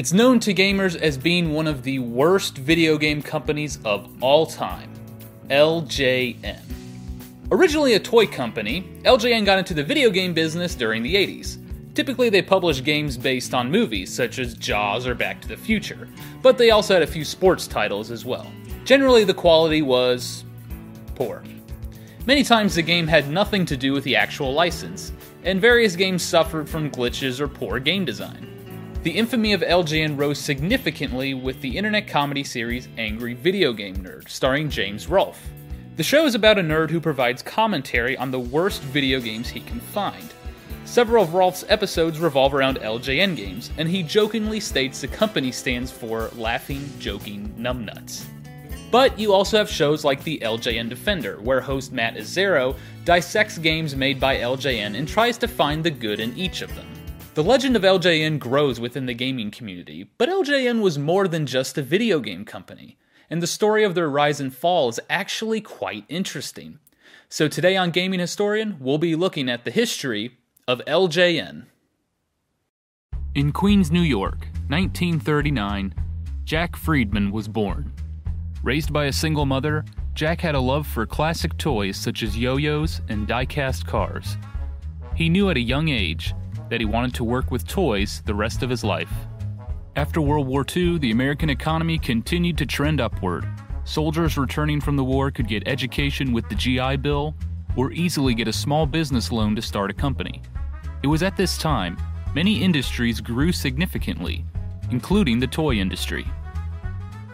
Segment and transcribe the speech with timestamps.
[0.00, 4.46] It's known to gamers as being one of the worst video game companies of all
[4.46, 4.90] time
[5.50, 6.62] LJN.
[7.50, 11.58] Originally a toy company, LJN got into the video game business during the 80s.
[11.94, 16.08] Typically, they published games based on movies, such as Jaws or Back to the Future,
[16.40, 18.50] but they also had a few sports titles as well.
[18.86, 20.46] Generally, the quality was
[21.14, 21.44] poor.
[22.24, 25.12] Many times, the game had nothing to do with the actual license,
[25.44, 28.59] and various games suffered from glitches or poor game design.
[29.02, 34.28] The infamy of LJN rose significantly with the internet comedy series Angry Video Game Nerd,
[34.28, 35.40] starring James Rolfe.
[35.96, 39.60] The show is about a nerd who provides commentary on the worst video games he
[39.60, 40.34] can find.
[40.84, 45.90] Several of Rolfe's episodes revolve around LJN games, and he jokingly states the company stands
[45.90, 48.26] for Laughing, Joking Numbnuts.
[48.90, 52.76] But you also have shows like the LJN Defender, where host Matt Izzaro
[53.06, 56.86] dissects games made by LJN and tries to find the good in each of them.
[57.40, 61.78] The legend of LJN grows within the gaming community, but LJN was more than just
[61.78, 62.98] a video game company,
[63.30, 66.80] and the story of their rise and fall is actually quite interesting.
[67.30, 70.36] So today on Gaming Historian, we'll be looking at the history
[70.68, 71.64] of LJN.
[73.34, 75.94] In Queens, New York, 1939,
[76.44, 77.90] Jack Friedman was born.
[78.62, 82.58] Raised by a single mother, Jack had a love for classic toys such as yo
[82.58, 84.36] yo's and die cast cars.
[85.14, 86.34] He knew at a young age
[86.70, 89.12] that he wanted to work with toys the rest of his life.
[89.96, 93.46] After World War II, the American economy continued to trend upward.
[93.84, 97.34] Soldiers returning from the war could get education with the GI Bill
[97.76, 100.42] or easily get a small business loan to start a company.
[101.02, 101.96] It was at this time
[102.34, 104.44] many industries grew significantly,
[104.90, 106.26] including the toy industry.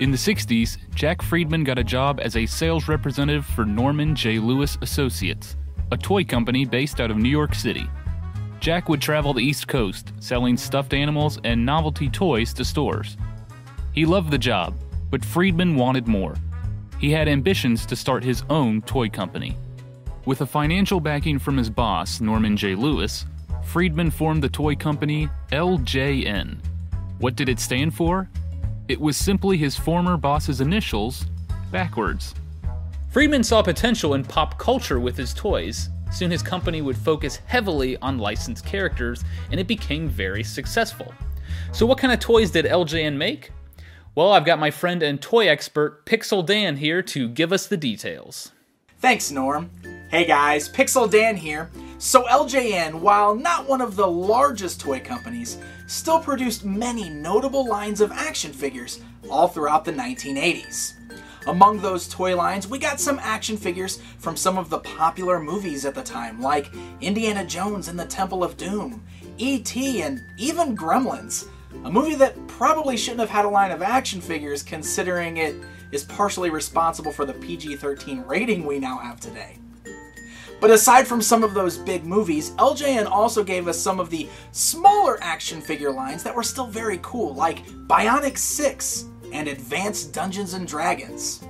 [0.00, 4.38] In the 60s, Jack Friedman got a job as a sales representative for Norman J.
[4.38, 5.56] Lewis Associates,
[5.90, 7.88] a toy company based out of New York City.
[8.60, 13.16] Jack would travel the East Coast, selling stuffed animals and novelty toys to stores.
[13.92, 14.74] He loved the job,
[15.10, 16.34] but Friedman wanted more.
[16.98, 19.56] He had ambitions to start his own toy company.
[20.24, 22.74] With a financial backing from his boss, Norman J.
[22.74, 23.26] Lewis,
[23.64, 26.58] Friedman formed the toy company LJN.
[27.18, 28.28] What did it stand for?
[28.88, 31.26] It was simply his former boss's initials,
[31.70, 32.34] backwards.
[33.10, 35.88] Friedman saw potential in pop culture with his toys.
[36.12, 41.12] Soon his company would focus heavily on licensed characters, and it became very successful.
[41.72, 43.50] So, what kind of toys did LJN make?
[44.14, 47.76] Well, I've got my friend and toy expert Pixel Dan here to give us the
[47.76, 48.52] details.
[48.98, 49.70] Thanks, Norm.
[50.10, 51.70] Hey guys, Pixel Dan here.
[51.98, 58.00] So, LJN, while not one of the largest toy companies, still produced many notable lines
[58.00, 59.00] of action figures
[59.30, 60.94] all throughout the 1980s.
[61.46, 65.84] Among those toy lines, we got some action figures from some of the popular movies
[65.84, 69.04] at the time, like Indiana Jones and the Temple of Doom,
[69.38, 71.46] E.T., and even Gremlins.
[71.84, 75.54] A movie that probably shouldn't have had a line of action figures considering it
[75.92, 79.58] is partially responsible for the PG 13 rating we now have today.
[80.60, 84.28] But aside from some of those big movies, LJN also gave us some of the
[84.52, 90.54] smaller action figure lines that were still very cool, like Bionic 6 and Advanced Dungeons
[90.54, 91.42] and Dragons.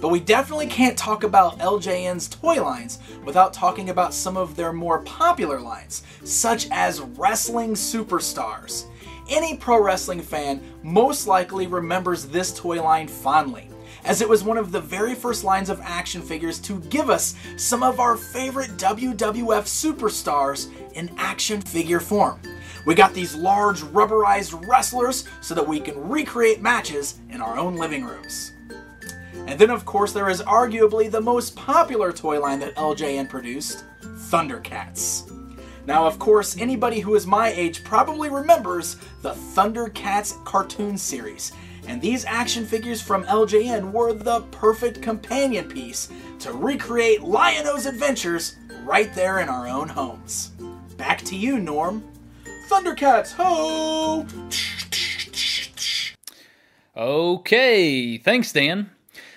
[0.00, 4.72] But we definitely can't talk about LJN's toy lines without talking about some of their
[4.72, 8.84] more popular lines, such as Wrestling Superstars.
[9.28, 13.70] Any pro wrestling fan most likely remembers this toy line fondly
[14.06, 17.34] as it was one of the very first lines of action figures to give us
[17.56, 22.40] some of our favorite WWF superstars in action figure form.
[22.86, 27.76] We got these large rubberized wrestlers so that we can recreate matches in our own
[27.76, 28.52] living rooms.
[29.48, 33.84] And then, of course, there is arguably the most popular toy line that LJN produced
[34.02, 35.32] Thundercats.
[35.84, 41.52] Now, of course, anybody who is my age probably remembers the Thundercats cartoon series,
[41.88, 46.08] and these action figures from LJN were the perfect companion piece
[46.40, 50.52] to recreate Lion-O's adventures right there in our own homes.
[50.96, 52.04] Back to you, Norm.
[52.68, 54.26] Thundercats, ho!
[56.96, 58.90] Okay, thanks, Dan.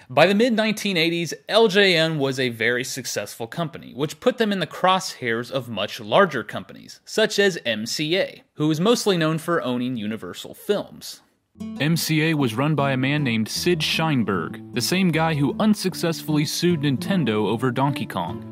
[0.09, 4.65] By the mid 1980s, LJN was a very successful company, which put them in the
[4.65, 10.55] crosshairs of much larger companies, such as MCA, who is mostly known for owning Universal
[10.55, 11.21] Films.
[11.59, 16.81] MCA was run by a man named Sid Sheinberg, the same guy who unsuccessfully sued
[16.81, 18.48] Nintendo over Donkey Kong.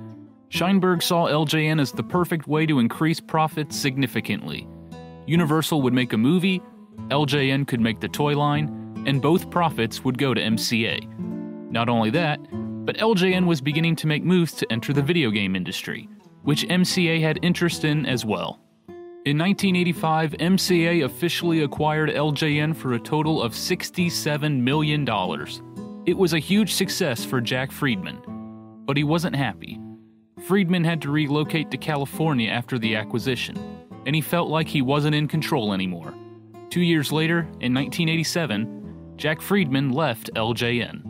[0.49, 4.67] Sheinberg saw LJN as the perfect way to increase profits significantly.
[5.25, 6.61] Universal would make a movie,
[7.09, 11.05] LJN could make the toy line, and both profits would go to MCA.
[11.71, 12.39] Not only that,
[12.85, 16.07] but LJN was beginning to make moves to enter the video game industry,
[16.43, 18.61] which MCA had interest in as well.
[19.25, 25.05] In 1985, MCA officially acquired LJN for a total of $67 million.
[26.05, 28.21] It was a huge success for Jack Friedman,
[28.85, 29.77] but he wasn't happy.
[30.45, 33.57] Friedman had to relocate to California after the acquisition,
[34.05, 36.13] and he felt like he wasn't in control anymore.
[36.69, 41.01] Two years later, in 1987, Jack Friedman left LJN.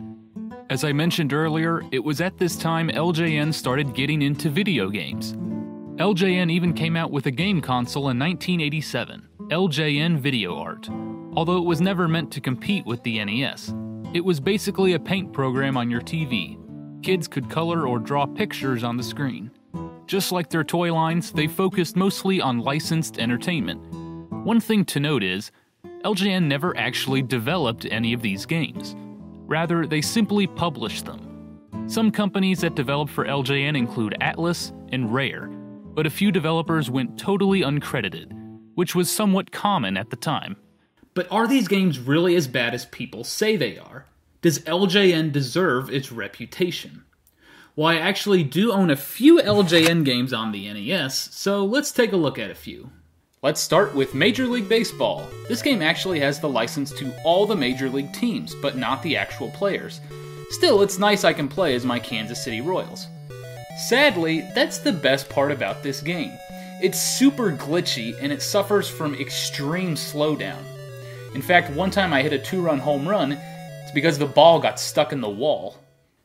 [0.70, 5.34] As I mentioned earlier, it was at this time LJN started getting into video games.
[5.98, 10.88] LJN even came out with a game console in 1987, LJN Video Art,
[11.34, 13.74] although it was never meant to compete with the NES.
[14.14, 16.56] It was basically a paint program on your TV.
[17.08, 19.50] Kids could color or draw pictures on the screen.
[20.06, 23.80] Just like their toy lines, they focused mostly on licensed entertainment.
[24.44, 25.50] One thing to note is,
[26.04, 28.94] LJN never actually developed any of these games.
[29.46, 31.58] Rather, they simply published them.
[31.86, 37.18] Some companies that developed for LJN include Atlus and Rare, but a few developers went
[37.18, 38.32] totally uncredited,
[38.74, 40.56] which was somewhat common at the time.
[41.14, 44.04] But are these games really as bad as people say they are?
[44.40, 47.02] Does LJN deserve its reputation?
[47.74, 52.12] Well, I actually do own a few LJN games on the NES, so let's take
[52.12, 52.92] a look at a few.
[53.42, 55.28] Let's start with Major League Baseball.
[55.48, 59.16] This game actually has the license to all the Major League teams, but not the
[59.16, 60.00] actual players.
[60.50, 63.08] Still, it's nice I can play as my Kansas City Royals.
[63.88, 66.30] Sadly, that's the best part about this game.
[66.80, 70.62] It's super glitchy and it suffers from extreme slowdown.
[71.34, 73.36] In fact, one time I hit a two run home run,
[73.88, 75.78] it's because the ball got stuck in the wall.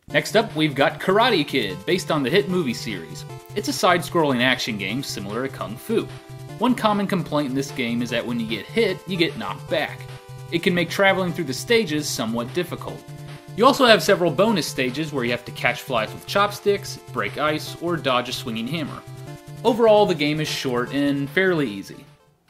[0.09, 3.23] Next up, we've got Karate Kid, based on the hit movie series.
[3.55, 6.05] It's a side scrolling action game similar to Kung Fu.
[6.59, 9.69] One common complaint in this game is that when you get hit, you get knocked
[9.69, 10.01] back.
[10.51, 13.01] It can make traveling through the stages somewhat difficult.
[13.55, 17.37] You also have several bonus stages where you have to catch flies with chopsticks, break
[17.37, 19.01] ice, or dodge a swinging hammer.
[19.63, 22.03] Overall, the game is short and fairly easy.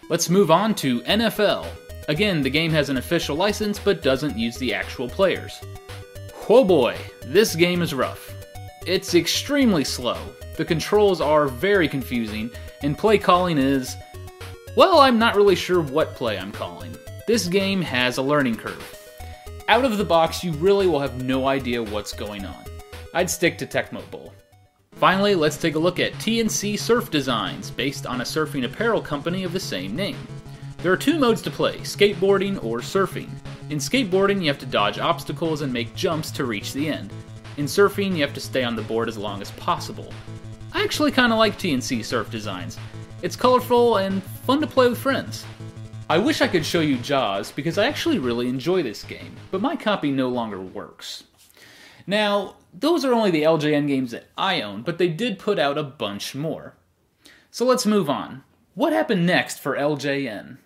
[0.09, 1.67] Let's move on to NFL.
[2.07, 5.61] Again, the game has an official license but doesn't use the actual players.
[6.49, 8.33] Oh boy, this game is rough.
[8.85, 10.17] It's extremely slow,
[10.57, 12.51] the controls are very confusing,
[12.81, 13.95] and play calling is.
[14.75, 16.95] Well, I'm not really sure what play I'm calling.
[17.27, 18.99] This game has a learning curve.
[19.69, 22.63] Out of the box, you really will have no idea what's going on.
[23.13, 24.33] I'd stick to Tecmo Bowl.
[24.95, 29.43] Finally, let's take a look at T&C Surf Designs, based on a surfing apparel company
[29.43, 30.17] of the same name.
[30.83, 33.29] There are two modes to play skateboarding or surfing.
[33.69, 37.09] In skateboarding, you have to dodge obstacles and make jumps to reach the end.
[37.55, 40.11] In surfing, you have to stay on the board as long as possible.
[40.73, 42.77] I actually kind of like T&C Surf Designs.
[43.21, 45.45] It's colorful and fun to play with friends.
[46.09, 49.61] I wish I could show you Jaws because I actually really enjoy this game, but
[49.61, 51.23] my copy no longer works.
[52.05, 55.77] Now, those are only the LJN games that I own, but they did put out
[55.77, 56.75] a bunch more.
[57.51, 58.43] So let's move on.
[58.75, 60.57] What happened next for LJN?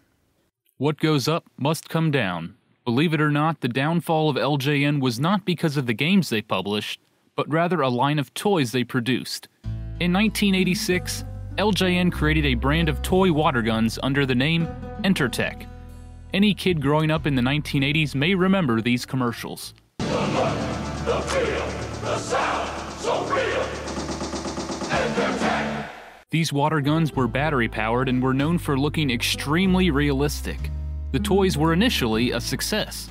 [0.79, 2.53] What goes up must come down.
[2.85, 6.43] Believe it or not, the downfall of LJN was not because of the games they
[6.43, 6.99] published,
[7.35, 9.47] but rather a line of toys they produced.
[9.99, 11.25] In 1986,
[11.57, 14.67] LJN created a brand of toy water guns under the name
[15.03, 15.65] Entertech.
[16.31, 19.73] Any kid growing up in the 1980s may remember these commercials.
[19.97, 23.63] The look, the feel, the sound, so real.
[24.91, 25.56] Entertech.
[26.29, 30.57] These water guns were battery powered and were known for looking extremely realistic.
[31.13, 33.07] The toys were initially a success,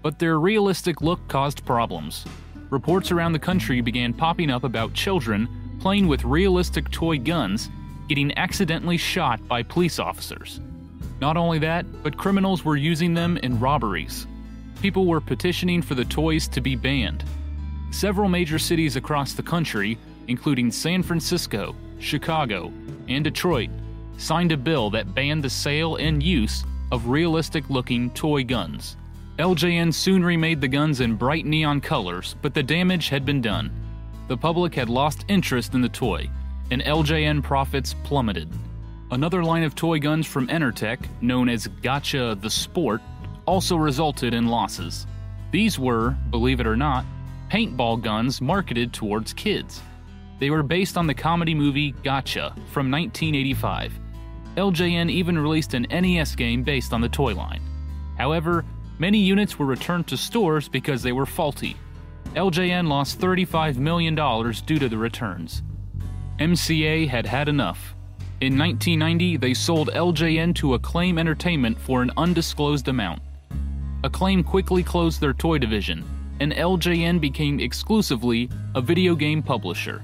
[0.00, 2.24] but their realistic look caused problems.
[2.70, 5.46] Reports around the country began popping up about children
[5.78, 7.68] playing with realistic toy guns
[8.08, 10.60] getting accidentally shot by police officers.
[11.20, 14.26] Not only that, but criminals were using them in robberies.
[14.80, 17.24] People were petitioning for the toys to be banned.
[17.90, 22.72] Several major cities across the country, including San Francisco, Chicago,
[23.08, 23.70] and Detroit,
[24.16, 28.96] signed a bill that banned the sale and use of realistic looking toy guns.
[29.38, 33.70] LJN soon remade the guns in bright neon colors, but the damage had been done.
[34.28, 36.30] The public had lost interest in the toy,
[36.70, 38.48] and LJN profits plummeted.
[39.10, 43.02] Another line of toy guns from Entertech, known as Gotcha the Sport,
[43.46, 45.06] also resulted in losses.
[45.50, 47.04] These were, believe it or not,
[47.50, 49.80] paintball guns marketed towards kids.
[50.44, 53.98] They were based on the comedy movie Gotcha from 1985.
[54.58, 57.62] LJN even released an NES game based on the toy line.
[58.18, 58.62] However,
[58.98, 61.78] many units were returned to stores because they were faulty.
[62.34, 65.62] LJN lost $35 million due to the returns.
[66.38, 67.94] MCA had had enough.
[68.42, 73.22] In 1990, they sold LJN to Acclaim Entertainment for an undisclosed amount.
[74.02, 76.04] Acclaim quickly closed their toy division,
[76.40, 80.02] and LJN became exclusively a video game publisher.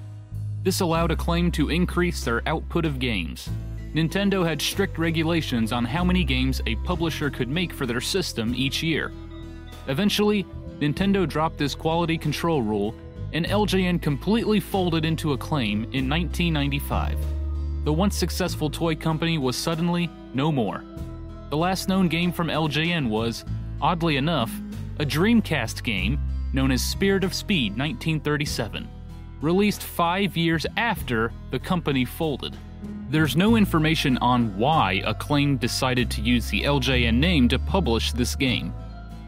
[0.62, 3.48] This allowed Acclaim to increase their output of games.
[3.94, 8.54] Nintendo had strict regulations on how many games a publisher could make for their system
[8.54, 9.10] each year.
[9.88, 10.44] Eventually,
[10.78, 12.94] Nintendo dropped this quality control rule,
[13.32, 17.18] and LJN completely folded into Acclaim in 1995.
[17.84, 20.84] The once successful toy company was suddenly no more.
[21.48, 23.44] The last known game from LJN was,
[23.80, 24.52] oddly enough,
[24.98, 26.20] a Dreamcast game
[26.52, 28.86] known as Spirit of Speed 1937,
[29.40, 32.56] released five years after the company folded.
[33.08, 38.36] There's no information on why Acclaim decided to use the LJN name to publish this
[38.36, 38.72] game.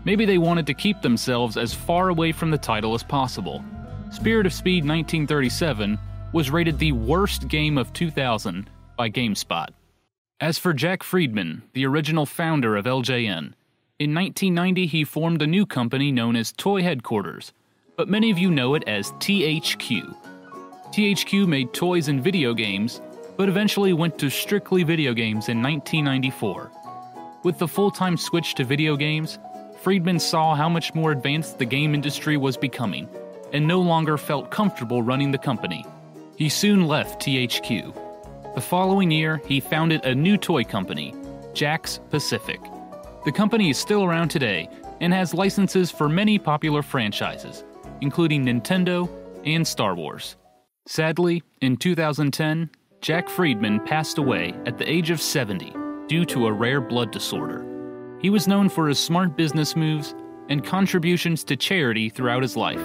[0.04, 3.64] Maybe they wanted to keep themselves as far away from the title as possible.
[4.10, 5.98] Spirit of Speed 1937
[6.32, 9.68] was rated the worst game of 2000 by GameSpot.
[10.40, 13.54] As for Jack Friedman, the original founder of LJN,
[13.98, 17.52] in 1990 he formed a new company known as Toy Headquarters,
[17.96, 20.16] but many of you know it as THQ.
[20.92, 23.00] THQ made toys and video games,
[23.36, 26.70] but eventually went to strictly video games in 1994.
[27.44, 29.38] With the full time switch to video games,
[29.80, 33.08] Friedman saw how much more advanced the game industry was becoming
[33.52, 35.84] and no longer felt comfortable running the company.
[36.36, 38.54] He soon left THQ.
[38.54, 41.14] The following year, he founded a new toy company,
[41.52, 42.60] Jakks Pacific.
[43.24, 44.68] The company is still around today
[45.00, 47.64] and has licenses for many popular franchises,
[48.02, 49.08] including Nintendo
[49.46, 50.36] and Star Wars.
[50.86, 52.68] Sadly, in 2010,
[53.00, 55.72] Jack Friedman passed away at the age of 70
[56.08, 57.64] due to a rare blood disorder.
[58.20, 60.14] He was known for his smart business moves
[60.48, 62.82] and contributions to charity throughout his life.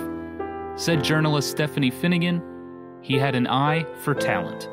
[0.76, 2.42] Said journalist Stephanie Finnegan,
[3.02, 4.70] he had an eye for talent.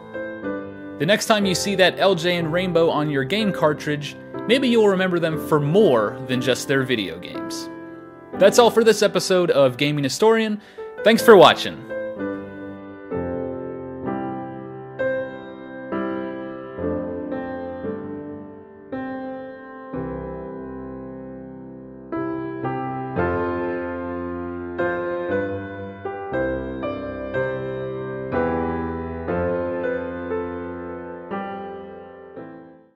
[0.98, 4.14] The next time you see that LJN rainbow on your game cartridge,
[4.46, 7.70] maybe you'll remember them for more than just their video games.
[8.38, 10.60] That's all for this episode of Gaming Historian.
[11.04, 11.93] Thanks for watching.